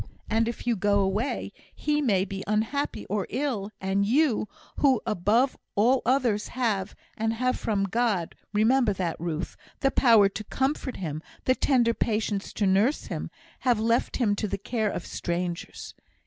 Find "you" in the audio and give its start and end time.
0.65-0.75, 4.03-4.47